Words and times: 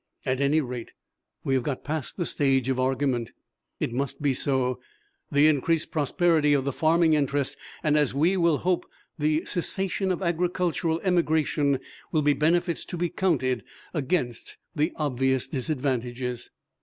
At 0.25 0.41
any 0.41 0.61
rate, 0.61 0.93
we 1.43 1.53
have 1.53 1.61
got 1.61 1.83
past 1.83 2.17
the 2.17 2.25
stage 2.25 2.69
of 2.69 2.79
argument. 2.79 3.33
It 3.79 3.93
must 3.93 4.19
be 4.19 4.33
so. 4.33 4.79
The 5.31 5.47
increased 5.47 5.91
prosperity 5.91 6.53
of 6.53 6.65
the 6.65 6.71
farming 6.71 7.13
interest, 7.13 7.55
and, 7.83 7.95
as 7.95 8.11
we 8.11 8.35
will 8.35 8.57
hope, 8.57 8.87
the 9.19 9.45
cessation 9.45 10.11
of 10.11 10.23
agricultural 10.23 10.99
emigration, 11.03 11.79
will 12.11 12.23
be 12.23 12.33
benefits 12.33 12.83
to 12.85 12.97
be 12.97 13.09
counted 13.09 13.63
against 13.93 14.57
the 14.75 14.91
obvious 14.95 15.47
disadvantages. 15.47 16.49